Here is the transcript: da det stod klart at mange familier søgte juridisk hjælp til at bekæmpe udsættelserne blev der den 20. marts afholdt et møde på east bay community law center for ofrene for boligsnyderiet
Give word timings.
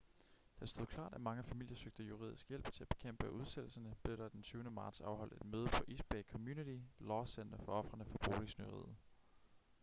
da 0.59 0.65
det 0.65 0.69
stod 0.69 0.85
klart 0.87 1.13
at 1.13 1.21
mange 1.21 1.43
familier 1.43 1.77
søgte 1.77 2.03
juridisk 2.03 2.49
hjælp 2.49 2.71
til 2.71 2.83
at 2.83 2.89
bekæmpe 2.89 3.31
udsættelserne 3.31 3.95
blev 4.03 4.17
der 4.17 4.29
den 4.29 4.41
20. 4.43 4.71
marts 4.71 5.01
afholdt 5.01 5.33
et 5.33 5.45
møde 5.45 5.67
på 5.67 5.83
east 5.87 6.09
bay 6.09 6.23
community 6.23 6.79
law 6.99 7.25
center 7.25 7.57
for 7.57 7.71
ofrene 7.71 8.05
for 8.05 8.17
boligsnyderiet 8.31 8.95